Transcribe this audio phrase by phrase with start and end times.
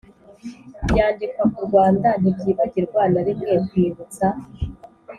[0.89, 4.27] byandika ku rwanda ntibyibagirwa na rimwe kwibutsa